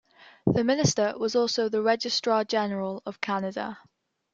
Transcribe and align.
The 0.47 0.63
minister 0.63 1.13
was 1.15 1.35
also 1.35 1.69
the 1.69 1.83
Registrar 1.83 2.43
General 2.43 3.03
of 3.05 3.21
Canada. 3.21 3.77